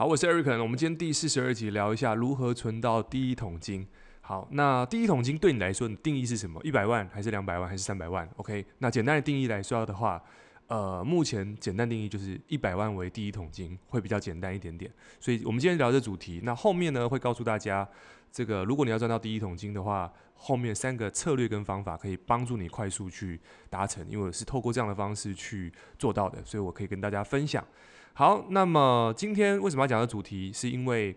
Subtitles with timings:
[0.00, 3.84] 好，我是 Eric，我们今天第四十二集聊一下如何存到第一桶金。
[4.20, 6.60] 好，那第一桶金对你来说，你定义是什么？
[6.62, 10.22] 一百万还是两百万还是三百万？OK，那简单的定义来说的话，
[10.68, 14.88] 呃，目前简单定义就是一百万为第一桶金，会比较简单一点点。
[15.18, 17.84] 所以我们今天聊这主题，那后面呢会告诉大家，
[18.30, 27.66] 这个如果你要赚到第一桶金的话，后面三个策略跟方法可以帮助你快速去达成，因为我是透过这样的方式去做到的，所以我可以跟大家分享。
[28.18, 30.52] 好，那么今天为什么要讲的主题？
[30.52, 31.16] 是因为，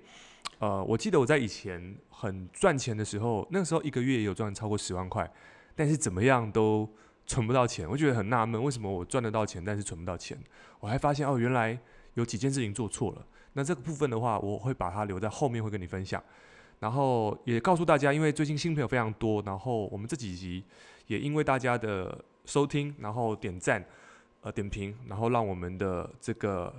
[0.59, 5.27] 呃，我记得我在以前很赚钱的时候，那个时候一个月也有赚超过十万块，
[5.75, 6.87] 但是怎么样都
[7.25, 7.89] 存不到钱。
[7.89, 10.37] 我觉得很纳闷，为什么我赚得到钱，但是存不到钱？
[10.79, 11.75] 我还发现哦，原来
[12.13, 13.25] 有几件事情做错了。
[13.53, 16.23] 那这个部分的话，我会把它留在后面会跟你分享。
[16.77, 20.63] 然后也告诉大家，因为最近新朋友非常多，然后我们这几集
[21.07, 23.83] 也因为大家的收听，然后点赞，
[24.41, 26.71] 呃，点评，然后让我们的这个。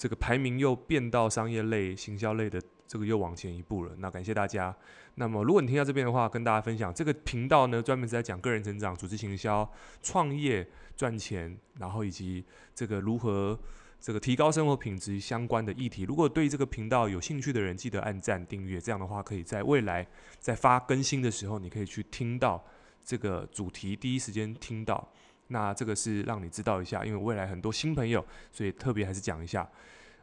[0.00, 4.74] 这个排名又变到商业类、行销类的这个又往前一步了，那感谢大家。
[5.16, 9.70] 那么如果你听到这边的话，跟大家分享这个频道呢，专门是在讲个人成长、组织行销、
[10.02, 12.42] 创业、赚钱，然后以及
[12.74, 13.60] 这个如何
[14.00, 16.04] 这个提高生活品质相关的议题。
[16.04, 20.06] 如果对这个频道有兴趣的人，记得按赞订阅，这样的话可以在未来
[20.38, 22.64] 在发更新的时候，你可以去听到
[23.04, 25.06] 这个主题，第一时间听到。
[25.50, 29.68] 那这个是让你知道一下，因为未来很多新朋友，所以特别还是讲一下。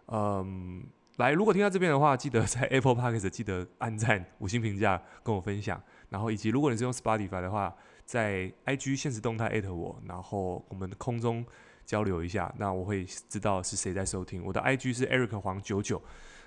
[0.08, 0.84] 嗯，
[1.18, 5.82] 来，如果听到这边的话，记得在 Apple Podcast 记得按赞、五星评价，跟我分享。
[6.10, 7.76] 然后以及如果你是用 Spotify 的话，
[8.06, 11.46] 在 IG 限时动态艾特我，然后我们空中
[11.86, 14.44] 交流一下，那我会知道是谁在收听。
[14.46, 16.02] 我的 IG 是 Eric 黄九九。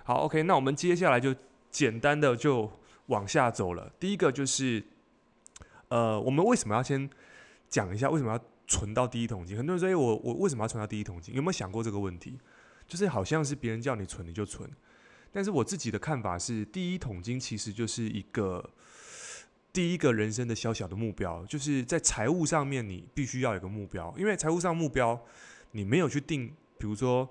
[0.05, 1.35] 好，OK，那我们接下来就
[1.71, 2.71] 简单的就
[3.07, 3.93] 往下走了。
[4.01, 4.83] 第一个就是，
[5.89, 7.09] 呃，我们为什么要先
[7.69, 9.57] 讲一下为什么要存到第一桶金？
[9.57, 11.35] 很多人说，哎，我我为什么要存到第一桶金？
[11.35, 12.39] 有没有想过这个问题？
[12.87, 14.71] 就是好像是别人叫你存你就存，
[15.33, 18.71] 但是我自己的看法是，第一桶金其实就是一个
[19.73, 25.21] 第一个人生的小小的目标，就是在财务上面你必须要有个目标，因为财务上目标
[25.73, 26.49] 你没有去定，
[26.79, 27.29] 比如说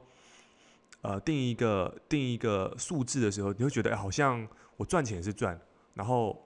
[1.02, 4.48] 呃定一个定一个数字的时候，你会觉得，哎，好像
[4.78, 5.60] 我赚钱是赚，
[5.94, 6.46] 然后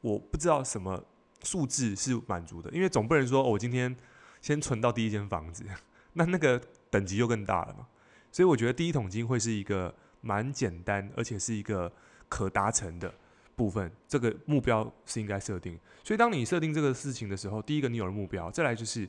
[0.00, 1.04] 我不知道什么
[1.42, 3.96] 数字是满足的，因为总不能说，我今天
[4.42, 5.64] 先存到第一间房子，
[6.12, 6.60] 那那个
[6.90, 7.86] 等级就更大了嘛。
[8.30, 11.90] 所以我觉得第一桶金会是一个蛮简单，而且是一个
[12.28, 13.14] 可达成的
[13.56, 13.90] 部分。
[14.08, 15.78] 这个目标是应该设定。
[16.02, 19.08] 所以当你设定这个事情的时候，第一个你有了目标，再来就是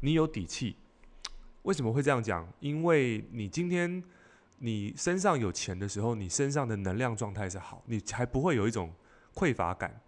[0.00, 0.76] 你有底气。
[1.62, 2.46] 为什么会这样讲？
[2.60, 4.02] 因为你今天
[4.58, 8.92] 你身上有钱的时候，你身上的能量状态是好，你才不会有一种
[9.34, 10.00] 匮乏感。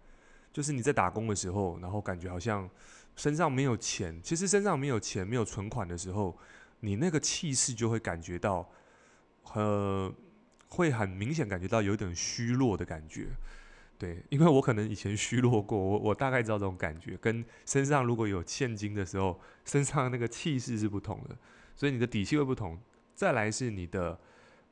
[0.53, 2.69] 就是你在打工的时候，然后感觉好像
[3.15, 6.37] 身上没有钱，其实身上没有钱、没有存款的时候。
[6.83, 8.67] 你那个气势就会感觉到，
[9.53, 10.11] 呃，
[10.67, 13.27] 会很明显感觉到有点虚弱的感觉，
[13.99, 21.37] 对，因为我可能以前虚弱过，我我大概知道这种感觉，跟身上如果有现金的时候，身上那个气势是不同的，
[21.75, 22.79] 所以你的底气会不同。
[23.13, 24.19] 再来是你的，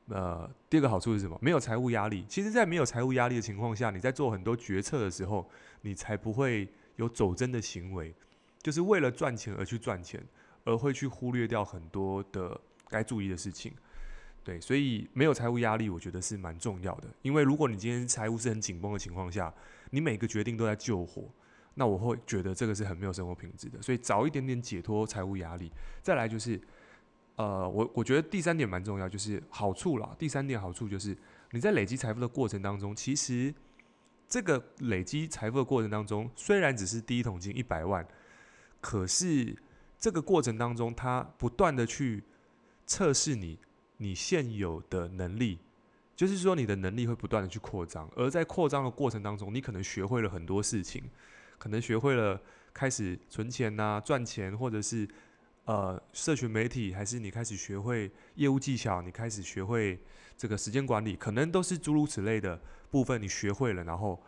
[0.08, 1.38] 呃，第二个好处是什么？
[1.40, 2.24] 没有财务压力。
[2.28, 5.48] 其实，在没有财务压力的情况下，你在做很多决策的时候，
[5.82, 8.12] 你才不会有走针的行为，
[8.62, 10.24] 就是为了赚钱而去赚钱。
[10.64, 13.72] 而会去忽略掉很多的该注意的事情，
[14.44, 17.08] 对，所以没有财务压力，我觉得是蛮重要的。
[17.22, 19.52] 因为如果你今天财务是很紧绷的情况下，
[19.90, 21.24] 你每个决定都在救火，
[21.74, 23.80] 那我会觉得这个是很没有生活品质的。
[23.80, 25.72] 所以早一点点解脱财务压力，
[26.02, 26.60] 再来就是，
[27.36, 30.14] 呃，我我觉得第三点蛮重要，就是好处啦。
[30.18, 31.16] 第三点好处就是
[31.52, 33.52] 你在累积财富的过程当中，其实
[34.28, 38.06] 这个累积财富的过程当中，虽然只是第一桶金一百万，
[38.80, 39.56] 可是。
[40.02, 42.24] 这个过程当中，他不断的去
[42.86, 43.58] 测试你，
[43.98, 45.58] 你现有的能力，
[46.16, 51.04] 就是说你的能力会不断的去扩张，而在扩张的过程当中，你可能学会了很多事情，
[51.58, 52.40] 可能学会了
[52.72, 55.06] 开始存钱呐、赚钱，或者是
[55.66, 60.00] 呃社群媒体，还是你开始学会业务技巧，你开始学会
[60.34, 62.58] 这个时间管理，可能都是诸如此类的
[62.90, 64.18] 部分，你学会了，然后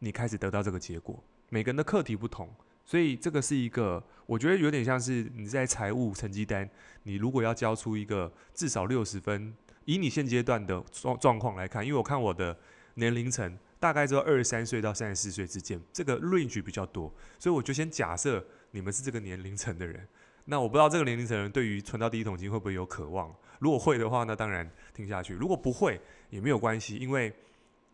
[0.00, 1.18] 你开始得到这个结果。
[1.48, 2.54] 每个人的课题不同。
[2.88, 6.66] 所以这个是一个，我觉得有点像是你在财务成绩单，
[7.02, 9.54] 你如果要交出一个至少六十分，
[9.84, 12.58] 以你现阶段的状状况来看，因为我看我的
[12.94, 20.08] 年龄层大概只有二十三岁到三十四岁之间，这个 range 比较多，所以我就先假设你们是这个年龄层的人。
[20.46, 23.30] 那我不知道这个年龄层的人对于存到第一桶金会不会有渴望？
[23.58, 26.00] 如果会的话，那当然听下去；如果不会
[26.30, 27.30] 也没有关系，因为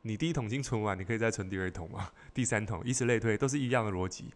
[0.03, 4.27] 你第一桶金存完，你可以再存第二桶嘛， 第三桶，以此类推，都是一样的逻辑。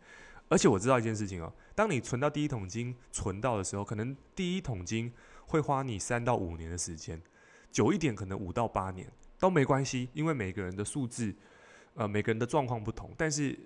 [0.49, 5.13] 而且我知道一件事情哦，当你存到第一桶金存到的时候，可能第一桶金
[5.47, 7.21] 会花你三到五年的时间，
[7.71, 9.07] 久一点可能五到八年
[9.39, 11.35] 都没关系，因为每个人的数字，
[11.95, 13.11] 呃，每个人的状况不同。
[13.17, 13.59] 但是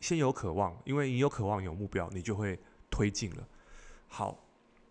[0.00, 2.58] 先有渴望，因为你有渴望有目标，你就会
[2.90, 3.46] 推进了。
[4.08, 4.42] 好，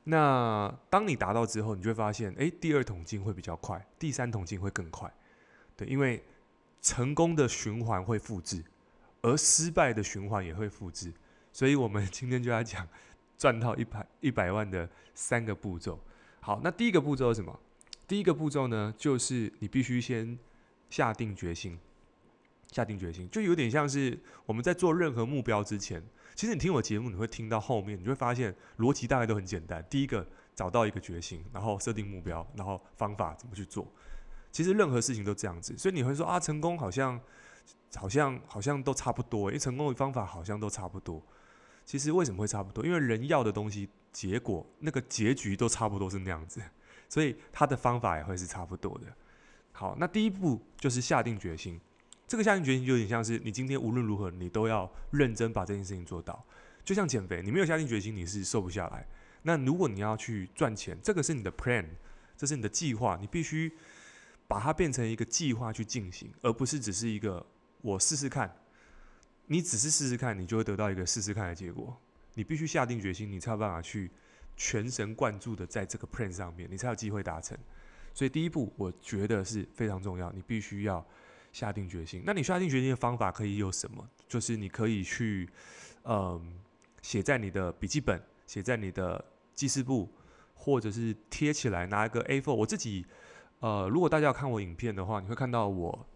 [0.04, 5.12] 那当你达到之后，你就会发现，诶，第二桶金会比较快，第三桶金会更快。
[5.75, 6.24] 对，因为
[6.81, 8.63] 成功的循环会复制，
[9.24, 11.12] 而失败的循环也会复制。
[11.51, 12.88] 所以我们 今天就要讲
[13.38, 16.00] 赚到一百一百万的三个步骤。
[16.42, 17.60] 好，那第一个步骤是什么？
[18.07, 20.38] 第一个步骤呢，就是你必须先
[20.90, 21.78] 下定决心，
[22.72, 26.01] 下定决心，就有点像是我们在做任何目标之前，
[26.34, 29.86] 其实你听我节目，你会听到后面，你会发现逻辑大概都很简单。
[29.90, 30.25] 第一个，
[30.56, 33.86] 找到一个决心，然后设定目标，然后方法怎么去做。
[34.52, 37.19] 其实任何事情都这样子，所以你会说啊，成功好像
[37.95, 41.22] 好像好像都差不多，因为成功的方法好像都差不多。
[41.89, 42.86] 其实为什么会差不多？
[42.86, 46.62] 因为人要的东西，结果那个结局都差不多是那样子，
[47.09, 49.07] 所以他的方法也会是差不多的。
[49.71, 51.81] 好，那第一步就是下定决心。
[52.27, 56.45] 这个下定决心就有点像是你今天无论如何你都要认真把这件事情做到。
[56.86, 59.07] 就像减肥，你没有下定决心，你是瘦不下来。
[59.42, 61.88] 那如果你要去赚钱，这个是你的 plan，
[62.38, 63.71] 这是你的计划，你必须
[64.47, 67.44] 把它变成一个计划去进行，而不是只是一个
[67.81, 68.56] 我试试看。
[69.51, 72.00] 你只是试试看，你就会得到一个试试看的结果。
[72.36, 74.12] 你必须下定决心，你才有办法去
[74.56, 77.57] 全神贯注的在这个 plan 上面，你才有机会达成。
[78.13, 81.04] 所以第一步，我觉得是非常重要，你必须要
[81.51, 82.22] 下定决心。
[82.24, 84.07] 那你下定决心的方法可以有什么？
[84.28, 85.50] 就是你可以去，
[86.04, 86.60] 嗯，
[87.02, 89.25] 写在你的笔记本，写在你的
[89.56, 90.07] 记事簿，
[90.54, 92.54] 或者是贴起来，拿一个 A4。
[92.54, 93.04] 我自己，
[93.62, 96.07] 呃，如果大家要看我影片的话，你会看到我。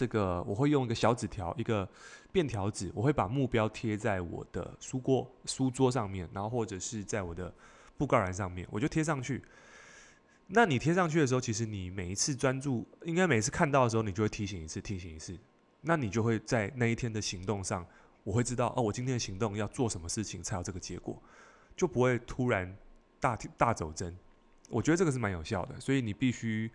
[0.00, 1.86] 这个我会用一个小纸条，一个
[2.32, 7.52] 便条纸，我会把目标贴在我的书桌、书桌上面，然后或者是在我的
[7.98, 9.42] 布告栏上面，我就贴上去。
[10.46, 15.36] 那你贴上去的时候，其实你每一次专注，应该每次看到的时候，你就会提醒一次，提醒一次。
[15.82, 17.86] 那你就会在那一天的行动上，
[18.24, 21.22] 我会知道哦，我今天的行动要做什么事情才有这个结果，
[21.76, 22.74] 就不会突然
[23.20, 24.16] 大大走针。
[24.70, 26.70] 我觉得这个是蛮有效的，所以你必须。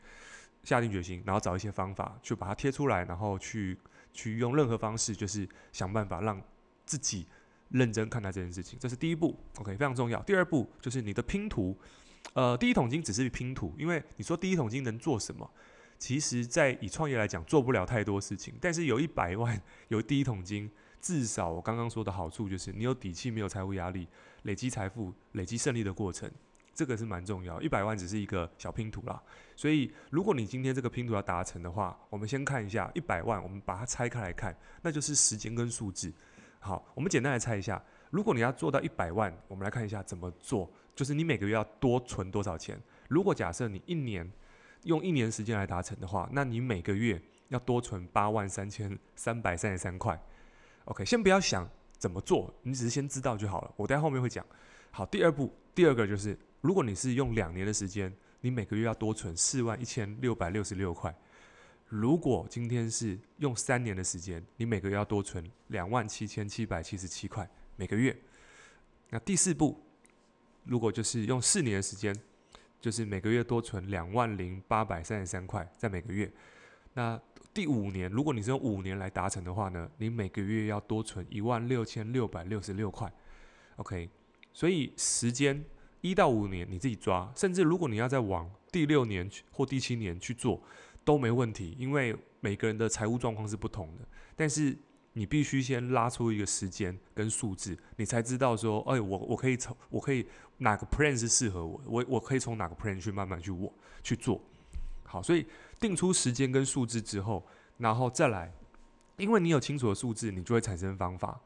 [0.66, 3.78] 下定决心，然后找一些方法去把它贴出来，然后去
[4.12, 6.42] 去用任何方式，就是想办法让
[6.86, 7.26] 自己
[7.70, 8.78] 认真看待这件事情。
[8.78, 10.22] 这是第一步，OK，非常重要。
[10.24, 11.78] 第二步就是你的拼图，
[12.34, 15.50] 呃，第一桶金只是拼图，因为你说第一桶金能做什么？
[15.98, 18.54] 其实，在以创业来讲，做不了太多事情。
[18.60, 20.70] 但是有一百万，有第一桶金，
[21.00, 24.06] 至少我刚刚说的好处就是你有底气，没有财务压力，
[24.44, 26.30] 累积财富、累积胜利的过程。
[26.75, 29.19] 这个是蛮重要，一百万只是一个小拼图啦。
[29.56, 36.12] 所以，如果你今天这个拼图要达成的话，我们先看一下一百万，我们把它拆开来看，那就是时间跟数字。
[36.60, 42.78] 好，我们简单来猜一下，如果你要做到一百万，我们来看一下怎么做，就是你每个月要多存多少钱。
[43.07, 44.30] 如果假设你一年
[44.83, 50.21] 用一年时间来达成的话，那你每个月要多存八万三千三百三十三块。
[50.83, 51.66] OK，先不要想
[51.98, 53.71] 怎么做，你只是先知道就好了。
[53.78, 54.45] 我在后面会讲。
[54.92, 56.38] 好，第二步，第二个就是。
[56.66, 61.16] 如果你是用两年的时间，你每个月要多存四万一千六百六十六块。
[61.90, 68.18] 如果今天是用三年的时间，你每个月要多存两万七千七百七十七块每个月。
[69.12, 69.80] 那第四步，
[70.64, 72.20] 如果就是用四年的时间，
[72.82, 76.34] 就是每个月多存两万零八百三十三块在每个月。
[76.95, 77.22] 那
[77.54, 83.14] 第五年，如果你是用五年来达成的话呢，你每个月要多存一万六千六百六十六块。
[83.76, 84.10] OK，
[84.52, 85.64] 所以时间。
[86.06, 90.62] 一到五年你自己抓，甚至如果你要再往第六年或第七年去做
[91.04, 94.07] 都没问题，因为每个人的财务状况是不同的。
[94.35, 94.78] 但是
[95.14, 100.28] 你必须先拉出一个时间跟数字，你才知道说，哎，我我可以从我可以
[100.59, 104.40] 哪个 plan 是适合我，我我可以从哪个 plan 去慢慢去我去做。
[105.06, 105.44] 好，所以
[105.80, 107.44] 定出时间跟数字之后，
[107.80, 108.54] 然后再来，
[109.18, 111.42] 因为你有清楚的数字，你就会产生方法。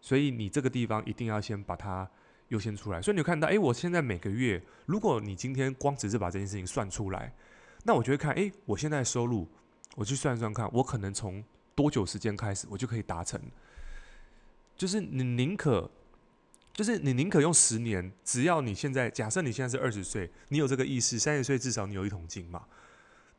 [0.00, 2.08] 所以你这个地方一定要先把它。
[2.48, 7.34] 优先出来，所以你看到，诶，我现在每个月，如果你今天光只是把这件事情算出来，
[7.84, 9.46] 那我就会看，诶，我现在收入，
[9.96, 13.40] 我去算算看，我可能从多久时间开始，我就可以达成。
[14.76, 15.90] 就是你宁可，
[16.72, 22.64] 就是你宁可用十年，只要你现在假设你现在是二十岁，你有这个意识，三十岁至少你有一桶金嘛。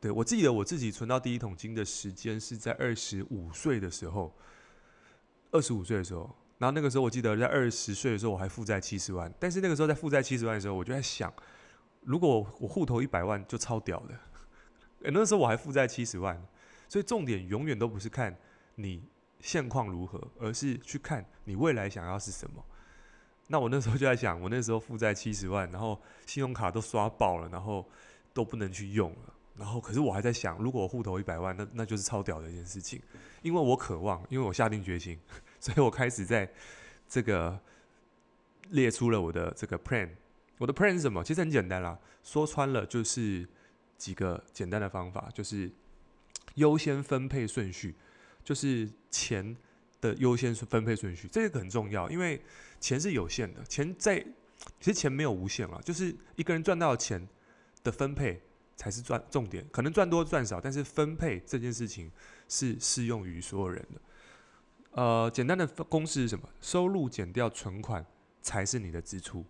[0.00, 4.32] 对，我记得我自己存到第一桶金的时间是在二十五岁的时候，
[5.50, 6.34] 二十五岁的时候。
[6.60, 9.32] 然后那个时候，我记得在二十岁的时候，我还负债七十万。
[9.40, 11.32] 但是那个时候在负债七十万的时候，我就在想，
[12.02, 14.14] 如果我户头一百万就超屌的。
[15.10, 16.38] 那时候我还负债七十万，
[16.86, 18.36] 所以重点永远都不是看
[18.74, 19.02] 你
[19.40, 22.62] 现况如何，而是去看你未来想要是什么。
[23.46, 27.88] 那我那时候就在想，我那时候负债七十万，然后信用卡都刷爆了，然后
[28.34, 29.34] 都不能去用了。
[29.56, 33.00] 然后可是我还在想，如果我户头一百万，那那就是超屌的一件事情，
[33.40, 35.18] 因为我渴望，因为我下定决心，
[35.60, 36.50] 所以我开始在
[37.08, 37.60] 这个
[38.70, 40.08] 列出了我的这个 plan。
[40.58, 41.22] 我的 plan 是什么？
[41.22, 43.48] 其实很简单啦，说穿了就是
[43.96, 45.70] 几个简单的方法，就是
[46.56, 47.94] 优先分配顺序，
[48.44, 49.56] 就是钱
[50.00, 52.42] 的优先分配顺序，这个很重要，因为
[52.78, 54.18] 钱是有限的，钱在
[54.78, 57.26] 其实钱没有无限啊，就是一个人赚到钱
[57.82, 58.42] 的分配
[58.76, 62.10] 才是赚重点，可能赚多赚少，但是分配这件事情
[62.48, 64.00] 是适用于所有人的。
[64.92, 66.48] 呃，简单的公式是什么？
[66.60, 68.04] 收入减掉存款
[68.42, 69.44] 才是你的支出。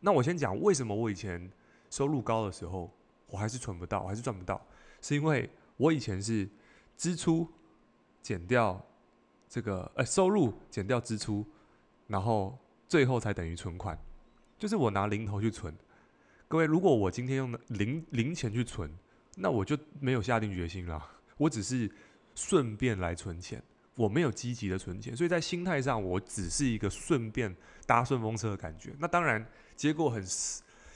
[0.00, 1.50] 那我先讲为什么我以前
[1.90, 2.90] 收入高的时候，
[3.26, 4.64] 我还是存不到，我还是赚不到，
[5.02, 6.48] 是因为我以前是
[6.96, 7.46] 支出
[8.22, 8.80] 减掉
[9.48, 11.44] 这个呃收入减掉支出，
[12.06, 12.56] 然后
[12.88, 13.98] 最后才等于存款，
[14.58, 15.74] 就是我拿零头去存。
[16.46, 18.90] 各位，如果我今天用零零钱去存，
[19.36, 21.04] 那我就没有下定决心了，
[21.36, 21.90] 我只是
[22.34, 23.62] 顺便来存钱，
[24.00, 27.54] 我没有积极的存钱，所以在心态上，我只是一个顺便
[27.86, 28.94] 搭顺风车的感觉。
[28.98, 29.46] 那当然。
[29.80, 30.22] 结果很，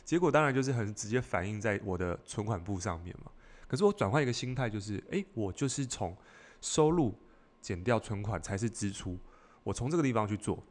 [0.04, 3.30] 结果当然就是很直接反映在我的存款簿上面嘛。
[3.66, 6.14] 可是我转换一个心态，就是，诶，我就是从
[6.60, 7.14] 收入
[7.62, 9.18] 减掉存款才是支出，
[9.62, 10.62] 我从这个地方去做。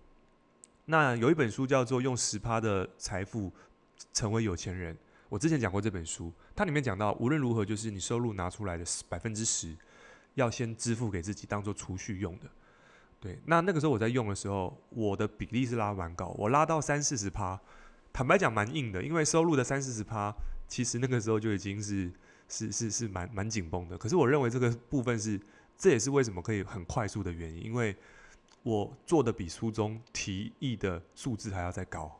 [0.85, 3.51] 那有一本书叫做《用十趴的财富
[4.13, 4.93] 成为有钱人》，
[5.27, 9.75] 我之前讲过这本书，它里面讲到，无论如何，就是你收入拿出来的百分之十，
[10.35, 12.47] 要先支付给自己当做储蓄用的。
[13.19, 17.59] 对，那那个时候我在用的时候，我的比例是拉蛮高，我拉到三四十趴。
[18.11, 20.35] 坦白讲，蛮硬的，因为收入的三四十趴，
[20.67, 22.11] 其实那个时候就已经是
[22.47, 23.97] 是是是蛮蛮紧绷的。
[23.97, 25.39] 可是我认为这个部分是，
[25.77, 27.95] 这也是为什么可以很快速的原因，因为
[28.61, 32.19] 我做的比书中提议的数字还要再高。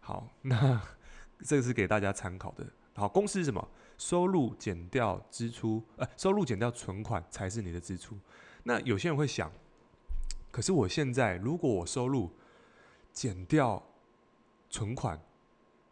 [0.00, 0.80] 好，那
[1.44, 2.64] 这个是给大家参考的。
[2.94, 3.68] 好，公式是什么？
[3.98, 8.18] 收入减掉支出，呃，收入减掉存款才是你的支出。
[8.64, 9.50] 那有些人会想，
[10.50, 12.30] 可是我现在如果我收入
[13.12, 13.82] 减掉
[14.68, 15.20] 存款，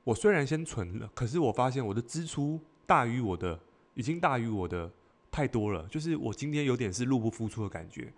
[0.02, 3.58] 我虽然先存了，可是我发现我的支出大于我的，
[3.94, 4.90] 已经大于我的
[5.30, 8.12] 太多了，就是我今天有点是入不敷出的感觉。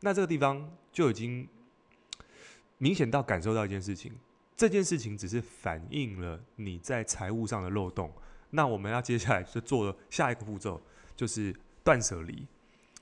[0.00, 1.48] 那这个地方就已经
[2.78, 4.12] 明显到感受到一件事情，
[4.56, 8.12] 这件事情只是反映了你在财务上的漏洞。
[8.54, 10.80] 那我们要接下来就做下一个步骤，
[11.16, 12.46] 就是断舍离，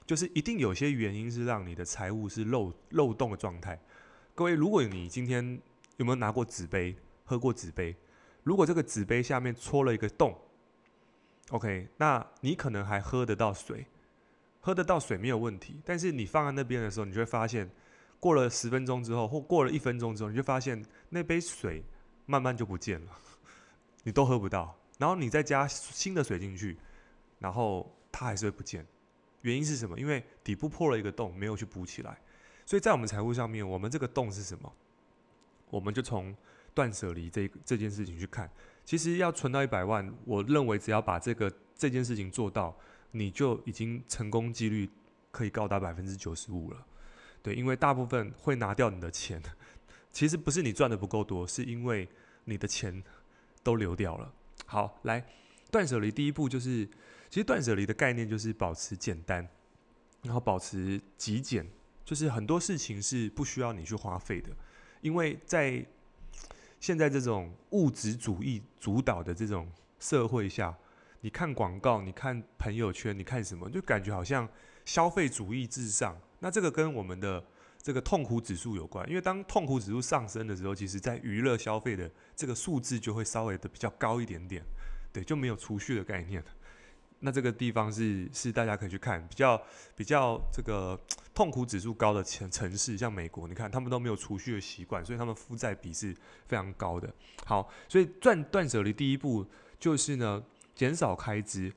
[0.07, 3.78] 就是一定有些原因是让你的财务是漏漏洞的状态。
[4.35, 5.61] 各位，如果你今天
[5.97, 6.97] 有没有拿过纸杯？
[7.25, 7.95] 喝过纸杯？
[8.42, 10.37] 如果这个纸杯下面戳了一个洞
[11.50, 13.87] ，OK，那你可能还喝得到水，
[14.61, 15.80] 喝得到水没有问题。
[15.85, 17.69] 但是你放在那边的时候，你就会发现，
[18.19, 21.85] 过了十分钟之后，或过了一分钟之后，你就发现那杯水
[22.25, 23.12] 慢慢就不见了，
[24.04, 24.79] 你都喝不到。
[25.00, 26.76] 然后你再加新的水进去，
[27.38, 28.87] 然后它还是会不见。
[29.40, 29.99] 原因是什么？
[29.99, 32.21] 因为底部破了一个洞，没有去补起来。
[32.66, 34.71] 所以在我们财务上面，我们这个洞是什么？
[35.71, 36.37] 我们就从
[36.75, 38.50] 断舍离这这件事情去看，
[38.85, 42.76] 其实要存到一百万，我认为只要把这个这件事情做到，
[43.12, 44.87] 你就已经成功几率
[45.30, 46.87] 可以高达百分之九十五了。
[47.42, 49.42] 对，因为大部分会拿掉你的钱，
[50.12, 52.07] 其实不是你赚的不够多，是因为
[52.45, 53.02] 你的钱
[53.62, 54.30] 都流掉了。
[54.71, 55.21] 好，来
[55.69, 56.87] 断舍离第一步就是，
[57.29, 59.45] 其实断舍离的概念就是保持简单，
[60.23, 61.67] 然后保持极简，
[62.05, 64.50] 就是很多事情是不需要你去花费的。
[65.00, 65.85] 因为在
[66.79, 70.73] 现在这种物质主义主导的这种社会下，
[71.23, 74.49] 你看广告，你看朋友圈，你看什么，就感觉好像
[74.85, 76.17] 消费主义至上。
[76.39, 77.45] 那这个跟我们的
[77.82, 84.62] 这个痛苦指数有关，因为当痛苦指数上升的时候，其实在娱乐消费的这个数字就会稍微的比较高一点点，
[85.12, 86.44] 对，就没有储蓄的概念。
[87.20, 89.62] 那这个地方是是大家可以去看，比较
[89.94, 90.99] 比较这个
[91.34, 96.14] 痛苦指数高的城城市，像美国，你看他们都没有储蓄的习惯，所以他们负债比是
[96.46, 97.12] 非常高的。
[97.44, 99.46] 好，所以断断舍离第一步
[99.78, 100.42] 就是呢，
[100.75, 101.72] 减少开支。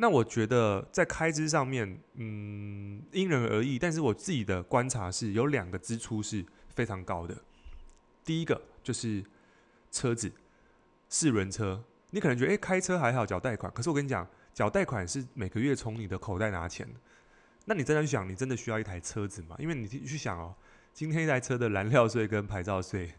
[0.00, 7.36] 那我觉得在开支上面，嗯，因人而异，但是我自己的观察是有两个支出是非常高的。
[8.24, 9.24] 第一个就是
[9.90, 10.32] 车子，
[11.08, 14.26] 四轮车，你可能觉得诶，开车还好，缴贷款，可是我跟你讲。
[14.54, 16.84] 缴贷款是每个月从你的口袋拿钱，
[17.66, 19.54] 那你真的去想，你真的需要一台车子吗？
[19.56, 20.52] 因为你去想哦，
[20.92, 23.12] 今天一台车的燃料税跟牌照税，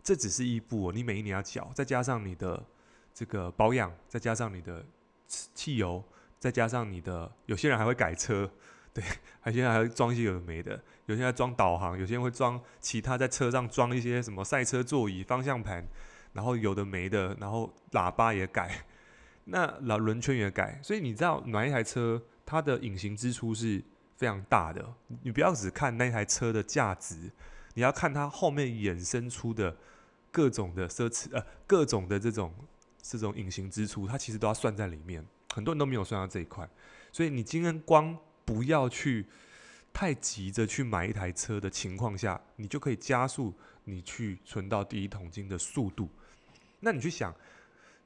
[0.00, 2.64] 这只是一步哦，你每一年要缴，再加上你的
[3.12, 4.86] 这个保养，再加上你的
[5.26, 6.04] 汽油，
[6.38, 8.50] 再加上你的，有些人还会改车，
[8.92, 9.02] 对，
[9.44, 15.84] 有些人还会装一些有的没的，有些人装导航，有些人会装其他在车上装一些什么赛车座椅、方向盘，
[16.32, 18.84] 然后有的没的，然后喇叭也改。
[19.48, 23.80] 那老轮圈也改，所以你知道买一台车，它的隐形支出是
[24.16, 24.84] 非常大的。
[25.22, 27.30] 你不要只看那台车的价值，
[27.74, 29.76] 你要看它后面衍生出的
[30.32, 32.52] 各种的奢侈呃，各种的这种
[33.00, 35.24] 这种隐形支出，它其实都要算在里面。
[35.56, 36.68] 很多人都没有算到这一块，
[37.10, 39.24] 所以你今天光不要去
[39.90, 46.10] 太急着去买一台车的情况下，你就可以加速你去存到第一桶金的速度。
[46.80, 47.34] 那你去想。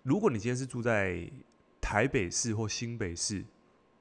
[0.02, 1.28] 如果你今天是住在
[1.78, 3.44] 台北市或新北市，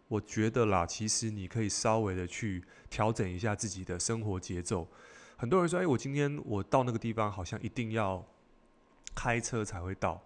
[0.07, 4.87] 我觉得啦，其实你可以稍微的去调整一下自己的生活节奏。
[5.35, 8.25] 很多人说：“哎，我今天我到那个地方，好像一定要
[9.13, 10.21] 开车才会到。”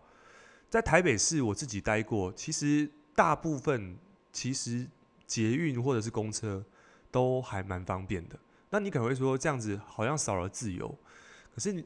[0.70, 3.98] 在台北市，我自己待过，其实大部分
[4.32, 4.88] 其实
[5.26, 6.64] 捷运或者是公车
[7.12, 8.40] 都还蛮方便的。
[8.70, 10.98] 那你可能会说，这样子好像少了自由。
[11.54, 11.86] 可是你，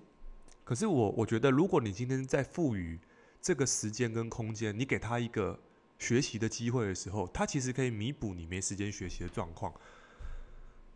[0.63, 2.97] 可是我我觉得，如果你今天在赋予
[3.41, 5.59] 这个时间跟空间，你给他一个
[5.99, 9.73] 学习的机会的时候，他其实可以弥补你没时间学习的状况。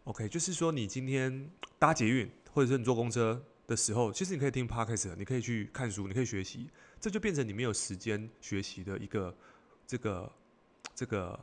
[0.06, 6.70] OK，就是说你今天搭捷运或者是你坐公车的时候，其实你可以听 Podcast，你可以去看书，你可以学习，
[7.00, 9.36] 这就变成你没有时间学习的一个
[9.92, 10.32] 这个
[10.96, 11.38] 这个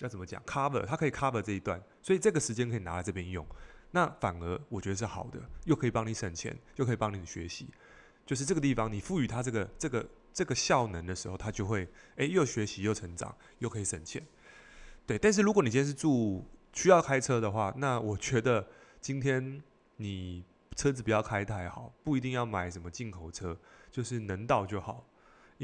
[0.00, 3.46] 要怎么讲 cover，它可以 cover 这一段，所以这个时间可以拿来这边用，
[3.92, 7.68] 那反而我觉得是好的，又可以帮你省钱，又可以帮你学习，
[8.26, 10.04] 就是这个地方你赋予它这个这个。
[10.34, 14.20] 这个效能的时候，它就会诶，又学习又成长，又可以省钱。
[15.06, 18.66] 对，但是如果你今天是住需要开车的话，那我觉得
[19.00, 19.62] 今天
[19.98, 23.56] 你车子不要开太好，不一定要买什么进口车，
[23.92, 25.06] 就是能到就好。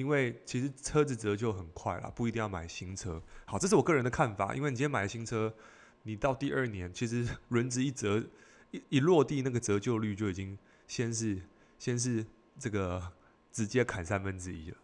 [0.01, 3.23] 因为其实车子折旧很快啦，不一定要买新车。
[3.45, 4.55] 好，这是我个人的看法。
[4.55, 5.55] 因为你今天买新车，
[6.03, 8.25] 你到第二年，其实 轮子一折
[8.73, 11.41] 一一落地，那个折旧率就已经先是
[11.79, 12.25] 先是
[12.59, 13.01] 这个。
[13.53, 14.77] 直接砍三分之一了。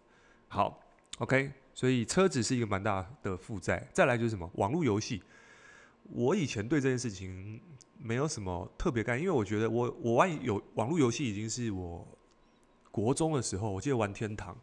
[0.49, 0.83] 好
[1.19, 3.89] ，OK，所以车子是一个蛮大的负债。
[3.93, 4.51] 再来就是什么？
[4.55, 5.23] 网络游戏。
[6.11, 7.61] 我以前对这件事情
[7.97, 12.05] 没有什么特别概念，因为我觉得我我玩有网络游戏已经是我
[12.91, 14.59] 国中的时候，我记得玩天堂，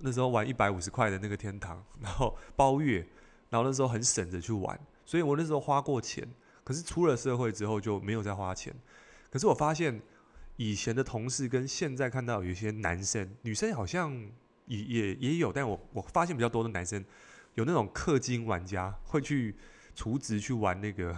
[0.00, 3.06] 那时候玩一百五十块的那个天堂， 然后包月，
[3.48, 6.28] 然后那时候很省着去玩，所以我那时候花过钱。
[6.64, 8.74] 可是出了社会之后就没有再花钱。
[9.30, 10.00] 可是我发现。
[10.56, 14.12] 以前的同事跟现在看到有些男生、女生好像
[14.66, 17.02] 也也也有，但我我发现比较多的男生
[17.54, 19.56] 有那种氪金玩家，会去
[19.94, 21.16] 储值去玩那个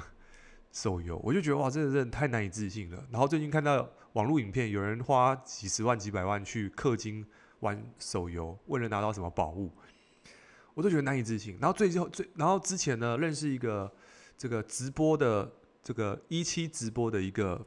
[0.70, 3.04] 手游，我就觉得哇，真的真的太难以置信了。
[3.10, 7.26] 然后最近看到网络影片，有人花几十万、几百万去氪金
[7.62, 9.72] 玩手游，为了拿到什么宝物，
[10.74, 11.58] 我都觉得难以置信。
[11.60, 13.92] 然后最后最然后之前呢，认识一个
[14.38, 15.50] 这个直播的
[15.82, 17.66] 这个一期直播的一个。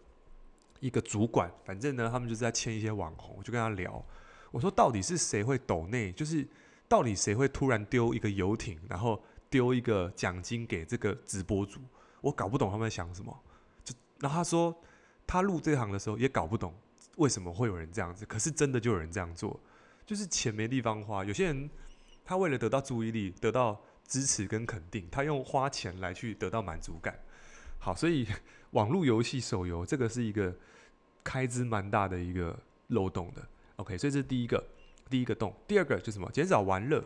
[0.81, 4.05] 一个主管，反正呢，他们就是在签一些网红，我就跟他聊，
[4.51, 6.47] 我说到底是谁会抖内，就是
[6.87, 11.79] 到底谁会突然丢一个游艇，然后丢一个奖金给这个直播主，
[12.21, 13.35] 我搞不懂他们在想什么。
[13.83, 14.75] 就然后他说，
[15.25, 16.71] 他入这行的时候也搞不懂
[17.15, 19.59] 为什么会有人这样子，可是真的就有人这样做，
[20.05, 21.23] 就是钱没地方花。
[21.25, 21.69] 有些人
[22.23, 27.17] 他为了得到注意力、得到支持跟肯定，他用花钱来去得到满足感。
[27.79, 28.27] 好，所以
[28.71, 30.55] 网络游戏、手游这个是一个
[31.23, 33.47] 开支蛮大的一个漏洞的。
[33.77, 34.63] OK，所以这是第一个
[35.09, 35.55] 第一个洞。
[35.67, 36.29] 第二个就是什么？
[36.31, 37.03] 减少玩乐。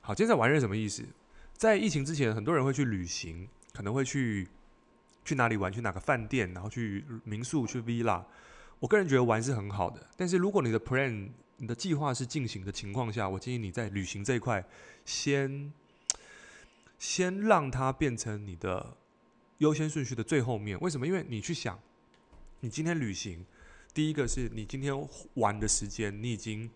[0.00, 1.04] 好，减少玩乐什么意思？
[1.52, 4.46] 在疫情之前，很多人会去旅行，可能会去
[5.24, 5.72] 去哪里玩？
[5.72, 6.52] 去哪个饭店？
[6.52, 8.22] 然后去民宿、去 villa。
[8.78, 14.64] 我个人觉得玩是很好的，但是如果你的 plan、你的计划是进行的情况下，我建议你在旅行这一块
[15.04, 15.72] 先
[16.98, 18.96] 先让它变成你的。
[19.60, 21.06] 优先顺序的最后面，为什么？
[21.06, 21.80] 因为你去想，
[22.60, 23.42] 你今天旅行，
[23.94, 24.92] 第一个是你今天
[25.32, 26.70] 玩的时间，你已经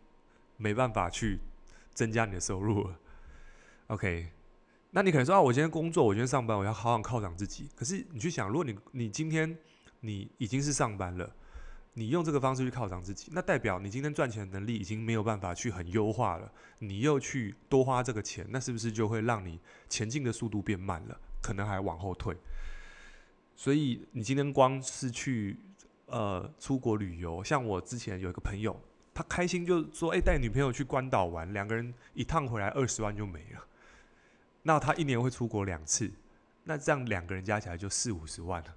[0.56, 1.38] 没办法去
[1.92, 2.98] 增加你的收入了。
[3.88, 4.30] OK，
[4.92, 7.68] 那你可能说啊，我今天工作，我今天上班，我要好好犒赏自己。
[7.76, 9.54] 可是你去想，如果你你今天
[10.00, 11.30] 你已经是上班了，
[11.94, 16.50] 你用这个方式去犒赏自己，那代表你今天赚钱的能力已经没有办法去很优化了。
[16.78, 21.20] 你又去多花这个钱，那是不是就会让你前进的速度变慢了？
[21.42, 22.36] 可能还往后退。
[23.56, 25.58] 所以你今天光是去
[26.06, 28.80] 呃出国旅游，像我之前有一个朋友，
[29.12, 33.66] 他开心就说：“哎，带女朋友去关岛玩，两个人一趟回来二十万就没了。”
[34.62, 36.10] 那他一年会出国两次，
[36.64, 38.76] 那这样两个人加起来就四五十万了。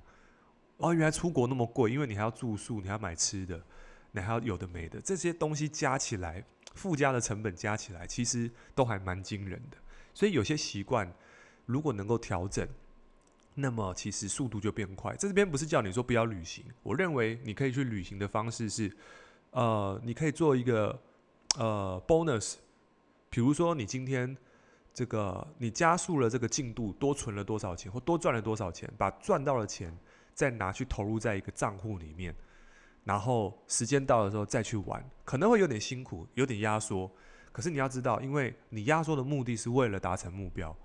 [0.78, 3.62] 哦，原来出国那么贵，因为你还要住宿，你还要买吃的，
[4.12, 6.44] 你还要有的没的，这些东西加起来，
[6.76, 9.78] 附加的成本加起来，其实都还蛮惊人的。
[10.14, 11.14] 所以有些习惯
[11.66, 12.68] 如果能够调整。
[13.56, 15.16] 那么其实速度就变快。
[15.16, 18.92] 这边不是叫你说不要旅行，我认为你可以去旅行的方式是，
[19.52, 21.00] 呃，你可以做一个
[21.60, 22.56] 呃 bonus，
[23.30, 24.36] 比如说你今天
[24.92, 29.96] 这个你加速了这个进度，多存了多少钱或多赚了多少钱，把赚到的钱
[30.34, 32.36] 再拿去投入在一个账户里面，
[33.04, 37.12] 然后时间到的时候再去玩，可能会有点辛苦，有点压缩。
[37.52, 40.76] 可是你要知道，因为你压缩的目的是为了达成目标，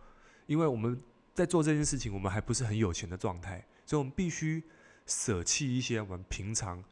[0.46, 1.00] 因为我们
[1.32, 4.62] 在做这件事情，我们还不是很有钱的状态，所以我们必须
[5.06, 6.84] 舍弃一些我们平常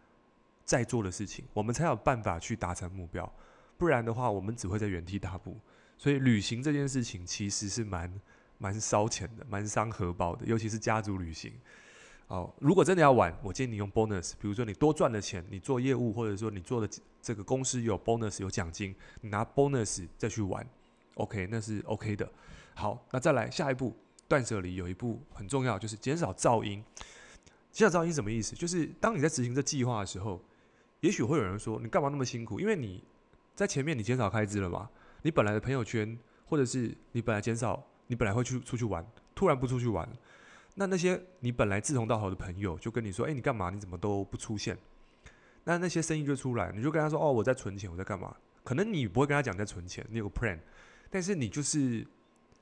[0.65, 3.31] 在做的事情，我们才有办法去达成目标。
[3.77, 5.59] 不然的话，我们只会在原地踏步。
[5.99, 8.21] 所以旅行这件事情其实是蛮
[8.57, 11.53] 蛮烧钱的，蛮伤荷包的，尤其是家族旅行。
[12.29, 16.89] 哦，如果真的要玩，我建议你用 bonus，比如说你多赚的钱，你做业务或者说你做的
[17.23, 20.67] 这个公司有 bonus 有奖金，你拿 bonus 再去玩
[21.15, 22.29] ，OK，那是 OK 的。
[22.75, 26.83] 好，那再来下一步，断舍离有一步很重要，就是减少噪音。
[27.71, 28.57] 减少噪音什么意思？
[28.57, 30.43] 就是当你在执行这计划的时候，
[31.01, 32.59] 也许会有人说你干嘛那么辛苦？
[32.59, 33.05] 因为你
[33.55, 34.91] 在前面你减少开支了嘛，
[35.23, 40.09] 你本来的朋友圈或者是你本来减少，你本来会去出去玩，突然不出去玩。
[40.79, 43.71] 那那些你本来志同道合的朋友就跟你说：“哎，你干嘛？
[43.71, 44.77] 你怎么都不出现？”
[45.65, 50.59] 那那些声音就出来，你就跟他说：“哦，我在存钱，我在干嘛？”可能你不会跟他讲在存钱，你有个 plan，
[51.11, 52.07] 但是你就是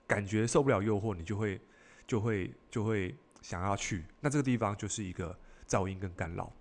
[0.06, 1.60] 感觉受不了诱惑，你就会
[2.06, 4.04] 就会就会想要去。
[4.20, 6.52] 那这个地方就是一个噪音跟干扰，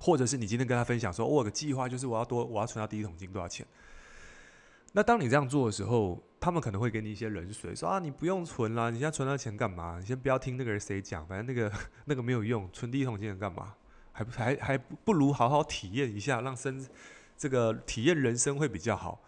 [0.00, 3.66] 或者是你今天跟他分享说：“哦，我有个计划，就是我要多我要存到第一桶金多少钱？”
[4.94, 9.98] 那当你这样做的时候，他们可能会给你一些冷水，说啊，你不用存啦，你现在存那钱干嘛？
[9.98, 11.72] 你先不要听那个人谁讲，反正那个
[12.04, 13.74] 那个没有用，存第一桶金干嘛？
[14.12, 16.86] 还不还还不如好好体验一下，让生
[17.36, 19.22] 这个体验人生会比较好。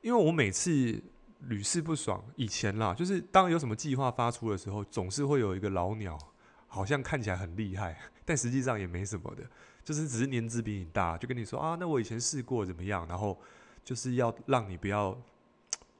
[0.00, 1.02] 因为我每次
[1.40, 6.18] 屡试不爽，以前啦，就是当有什么计划发出的时候，总是会有一个老鸟，
[6.66, 9.42] 好像看起来很厉害，但实际上也没什么的，
[9.82, 13.40] 就是只是年资比你大，就跟你说啊，那我以前试过怎么样，然后。
[13.84, 15.18] 就是要让你不要，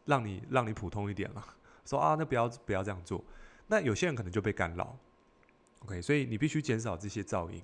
[0.08, 1.44] 让你让你普通一点了，
[1.84, 3.22] 说啊，那不要不要这样做。
[3.66, 4.96] 那有些人可能就被干扰
[5.80, 7.62] ，OK，所以你必须减少这些噪音。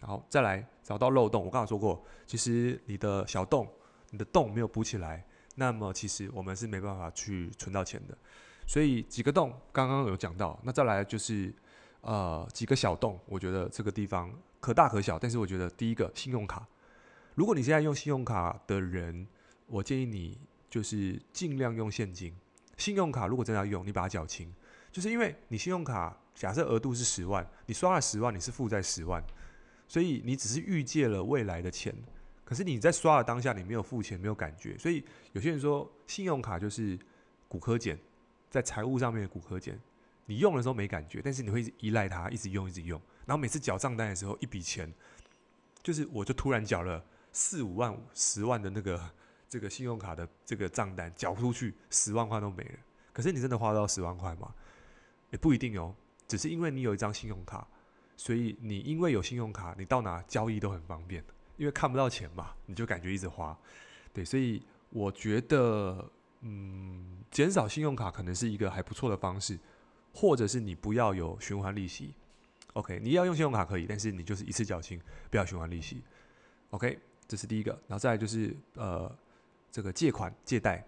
[0.00, 1.44] 好，再来找到漏洞。
[1.44, 3.68] 我刚刚说过，其实你的小洞，
[4.08, 5.22] 你的洞没有补起来，
[5.56, 8.16] 那么其实我们是没办法去存到钱的。
[8.66, 11.54] 所以几个洞刚刚有讲到，那再来就是
[12.00, 16.66] 呃几个小洞，我觉得这个地方可大可小，但是我觉得第一个信用卡，
[17.34, 19.26] 如果你现在用信用卡的人。
[19.70, 22.34] 我建议你就是尽量用现金。
[22.76, 24.54] 信用卡如果真的要用，你把它缴清，
[24.92, 29.20] 就是因为你信用卡假设额度是十万，你刷了十万，你是负债十万，
[29.88, 31.92] 所以你只是预借了未来的钱。
[32.44, 34.78] 可是你在刷的当下，你没有付钱，没有感觉。
[34.78, 35.02] 所以
[35.32, 36.96] 有些人说信用卡就是
[37.48, 37.98] 古柯碱，
[38.48, 39.76] 在财务上面的古柯碱，
[40.26, 43.00] 你用的时候没感觉，但是你会依赖它，一直用，一直用。
[43.26, 44.92] 然后每次缴账单的时候，一笔钱
[45.82, 49.10] 就是我就突然缴了四五万、十万的那个。
[49.48, 52.78] 这个信用卡的这个账单缴出去十万块都没了，
[53.12, 54.54] 可是你真的花到十万块吗？
[55.30, 55.94] 也不一定哦。
[56.26, 57.66] 只是因为你有一张信用卡，
[58.14, 61.24] 所以你因为有信用卡，你到哪交易都很方便，
[61.56, 63.58] 因为看不到钱嘛，你就感觉一直花。
[64.12, 66.10] 对，所以我觉得，
[66.42, 69.58] 嗯，减少信用卡可能是一个还不错的方式，
[70.12, 72.12] 或者是你不要有循环利息。
[72.74, 76.02] OK，你要用信用卡可以，但是你就是一次缴清，不要循环利息。
[76.70, 79.10] OK，这是第一个，然后再来就是呃。
[79.70, 80.86] 这个借款借贷，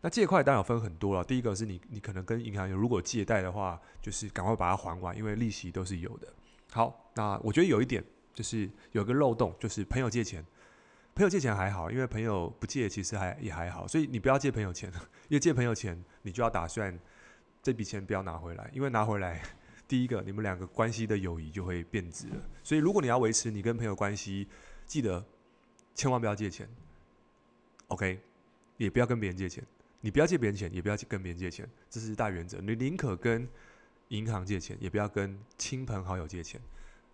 [0.00, 1.24] 那借款当然有分很多了。
[1.24, 6.32] 第一个是你，你可能跟银行有如果借贷的话，就是赶快把它还完，因为利息都是有的。
[6.70, 8.04] 好，那我觉得有一点
[8.34, 10.44] 就是有个漏洞，就是朋友借钱，
[11.14, 14.92] 朋友借钱还好，因为朋友不借其实还也还好，所以你不要借朋友钱，
[15.28, 16.96] 因为借朋友钱你就要打算
[17.62, 19.42] 这笔钱不要拿回来，因为拿回来，
[19.88, 22.36] 第一个你们两个关系的友谊就会变质了。
[22.62, 24.46] 所以如果你要维持你跟朋友关系，
[24.86, 25.24] 记得
[25.94, 26.68] 千万不要借钱。
[27.88, 28.20] OK，
[28.76, 29.64] 也不要跟别人借钱，
[30.00, 32.58] 你不要借别人钱，也不要跟别人借钱，这是大原则。
[32.58, 33.48] 你宁可跟
[34.08, 36.60] 银行借钱，也不要跟亲朋好友借钱。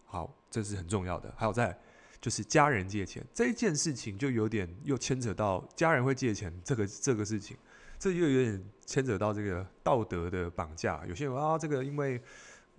[0.04, 1.32] 好，这是很重要的。
[1.37, 1.76] 还有再
[2.20, 7.56] 就是家人借钱这一件事情，就有点又牵扯到家人会借钱这个这个事情，
[7.98, 11.04] 这又有点牵扯到这个道德的绑架。
[11.06, 12.20] 有些人啊，这个因为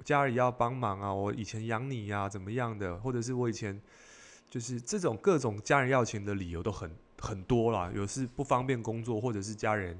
[0.03, 3.81] 家里要帮忙啊，我以前养你呀，怎么样的，或者是我以前
[4.49, 6.91] 就是这种各种家人要钱的理由都很。
[7.19, 9.99] 很多啦，有是不方便工作，或者是家人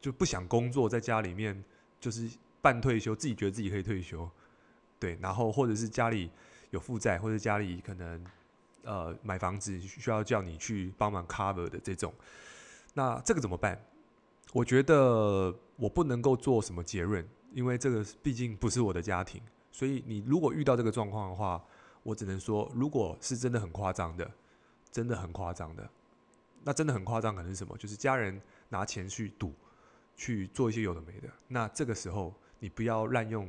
[0.00, 1.64] 就不想工作，在家里面
[2.00, 4.28] 就是半退休，自己觉得自己可以退休，
[4.98, 6.30] 对，然后或者是家里
[6.70, 8.24] 有负债，或者家里可能
[8.82, 12.12] 呃买房子需要叫你去帮忙 cover 的这种，
[12.94, 13.80] 那这个怎么办？
[14.52, 21.62] 我觉得我不能够做什么结论，因为这个毕竟不是我的家庭，所以你如果遇到这个状况的话，
[22.02, 24.30] 我只能说，如果是真的很夸张的，
[24.90, 25.90] 真的很夸张的。
[26.66, 27.76] 那真的很夸张，可能是什么？
[27.78, 29.54] 就是家人拿钱去赌，
[30.16, 31.28] 去做一些有的没的。
[31.46, 33.48] 那这个时候，你不要滥用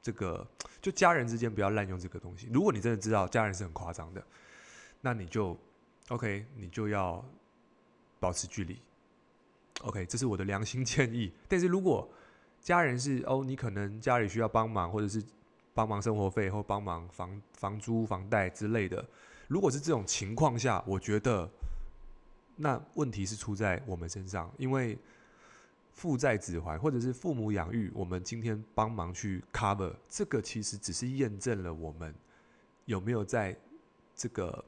[0.00, 0.46] 这个，
[0.80, 2.48] 就家人之间不要滥用这个东西。
[2.52, 4.24] 如果你真的知道家人是很夸张的，
[5.00, 5.58] 那你就
[6.10, 7.24] OK，你就要
[8.20, 8.80] 保持距离。
[9.80, 11.32] OK，这是我的良心 建议。
[11.48, 12.08] 但是如果
[12.60, 15.20] 家人是哦，你可能家里需要帮忙，或者是
[15.74, 19.04] 帮忙生活费或帮忙房房租、房贷之类的。
[19.48, 21.50] 如果是这种情况下，我觉得
[22.56, 24.98] 那问题是出在我们身上，因为
[25.94, 32.14] 父债子还，或者是父母养育，我们今天帮忙去 cover，这个其实只是验证了我们
[32.84, 33.56] 有没有在
[34.14, 34.64] 这个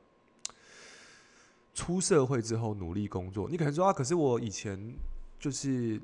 [1.75, 3.49] 出社会之后努力工作。
[3.49, 4.95] 你可能说啊，可是我以前
[5.39, 6.01] 就是。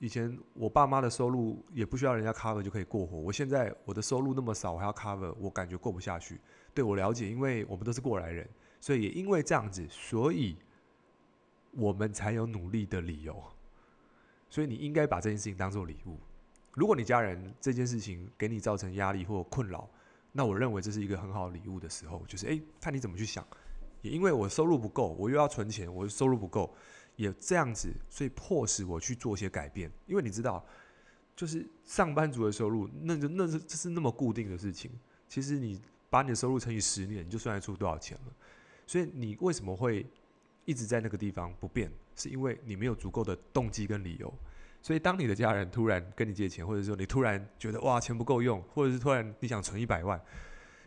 [0.00, 6.38] 以前我爸妈的收入也不需要人家 cover 就可以过活，我现在我的收入那么少，我还要 cover，我感觉过不下去。
[6.74, 8.46] 对，我了解，因为我们都是过来人，
[8.80, 10.56] 所以也因为这样子，所以
[11.76, 13.42] 我们才有努力的理由。
[14.48, 16.18] 所以你应该把这件事情当做礼物。
[16.72, 19.88] 如果你家人这件事情给你造成压力或困扰，
[20.32, 23.46] 那我认为这是一个很好礼物的时候，就是诶，看你怎么去想。
[24.02, 26.74] 也因为我收入不够，我又要存钱，我收入不够。
[27.16, 29.90] 也这样子，所以迫使我去做些改变。
[30.06, 30.64] 因为你知道，
[31.36, 34.90] 就是上班族的收入，那就那是这是那么固定的事情。
[35.28, 38.32] 其实你把你的收入乘以十年，你就算得出多少钱了。
[38.84, 40.04] 所以你为什么会
[40.64, 41.90] 一直在那个地方不变？
[42.16, 44.32] 是因为你没有足够的动机跟理由。
[44.82, 50.20] 所以当你的家人突然跟你借钱，或者说你突然觉得哇钱不够用，或者是突然你想存一百万，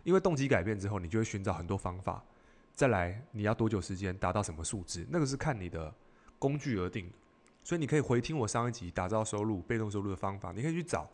[0.04, 2.24] 因为动机改变之后，你就会寻找很多方法。
[2.74, 5.06] 再来，你要多久时间达到什么数字？
[5.10, 5.94] 那个是看你的。
[6.40, 7.12] 工具而定，
[7.64, 11.10] 所以你可以回听我上一集打造收入、被动收入的方法，你可以去找。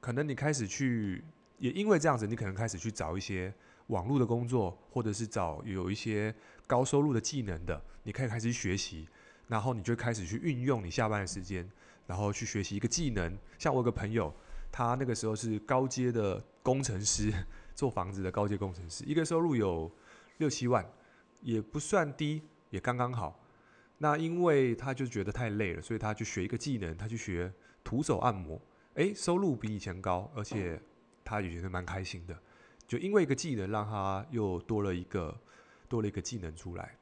[0.00, 1.22] 可能你开始去，
[1.58, 3.54] 也因为这样子，你可能开始去找一些
[3.88, 6.34] 网络的工作，或者是找有一些
[6.66, 9.08] 高收入的技能的，你可以开始学习。
[9.48, 11.70] 然后你就开始去运用你下班的时间，
[12.08, 13.38] 然后去学习一个技能。
[13.60, 14.34] 像我有个朋友，
[14.72, 17.32] 他那个时候是高阶的工程师，
[17.72, 19.88] 做房子的高阶工程师，一个收入有
[20.38, 20.84] 六七万，
[21.42, 23.40] 也不算低，也刚刚好。
[23.98, 27.52] 那因为他就觉得太累了，所以他去学一个技能，他去学
[27.84, 28.60] 徒手按摩，
[28.94, 30.82] 诶，收入比以前高，而且
[31.24, 32.36] 他也觉得蛮开心的。
[32.86, 35.36] 就因为一个技能，让他又多了一个
[35.88, 36.96] 多了一个技能出来。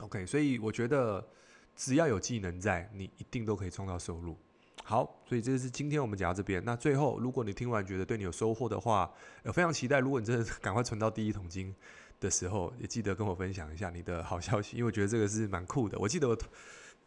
[0.00, 1.26] OK，所以我觉得
[1.74, 4.36] 只要有技能在，你一定都可以创造收入。
[4.84, 6.62] 好，所以这是今天我们讲到这边。
[6.64, 11.74] 那最后，如果你听完觉得对你有收获的话，呃非常期待，如果你真的 赶快存到第一桶金。
[12.18, 15.98] 的时候也记得跟我分享一下你的好消息，因为我觉得这个是蛮酷的。
[15.98, 16.38] 我记得我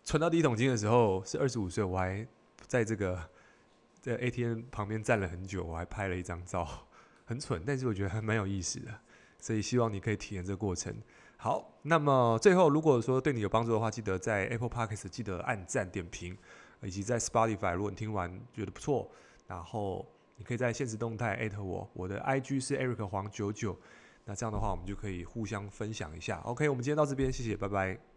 [0.04, 2.24] 存到第一桶金的时候是二十五岁，我还
[2.68, 3.20] 在这个
[4.00, 6.88] 在 ATM 旁边站了很久，我还拍了一张照，
[7.30, 8.92] 很蠢，但是我觉得还蛮有意思的。
[9.38, 10.92] 所以希望你可以体验这个过程。
[11.38, 16.36] 好，那么最后如果说对你有帮助的话，记得在 Apple Podcast 记得按赞点评，
[16.82, 19.10] 以及在 Spotify 如果你听完觉得不错，
[19.46, 20.06] 然后
[20.38, 23.78] 你可以在现实动态艾特我，我的 IG 是 Eric 黄九九。
[24.26, 26.40] 那这样的话，我们就可以互相分享一下。
[26.46, 28.09] OK，我们今天到这边，谢谢，拜拜。